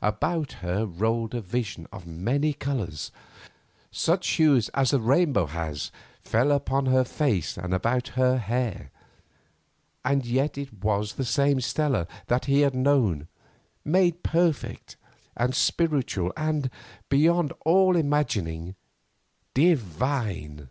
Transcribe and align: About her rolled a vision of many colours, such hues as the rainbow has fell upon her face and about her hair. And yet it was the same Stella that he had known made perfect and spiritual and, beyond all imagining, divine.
About 0.00 0.52
her 0.64 0.86
rolled 0.86 1.34
a 1.34 1.42
vision 1.42 1.86
of 1.92 2.06
many 2.06 2.54
colours, 2.54 3.12
such 3.90 4.26
hues 4.26 4.70
as 4.70 4.92
the 4.92 5.00
rainbow 5.00 5.44
has 5.44 5.92
fell 6.24 6.50
upon 6.50 6.86
her 6.86 7.04
face 7.04 7.58
and 7.58 7.74
about 7.74 8.08
her 8.16 8.38
hair. 8.38 8.90
And 10.02 10.24
yet 10.24 10.56
it 10.56 10.82
was 10.82 11.16
the 11.16 11.26
same 11.26 11.60
Stella 11.60 12.06
that 12.28 12.46
he 12.46 12.60
had 12.62 12.74
known 12.74 13.28
made 13.84 14.22
perfect 14.22 14.96
and 15.36 15.54
spiritual 15.54 16.32
and, 16.38 16.70
beyond 17.10 17.52
all 17.66 17.96
imagining, 17.96 18.76
divine. 19.52 20.70